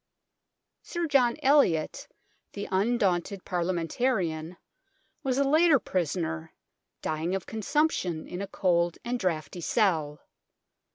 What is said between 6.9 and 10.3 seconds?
dying of con sumption in a cold and draughty cell.